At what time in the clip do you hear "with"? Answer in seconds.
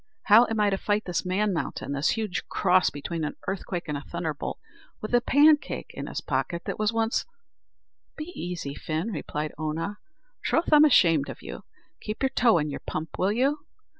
4.99-5.13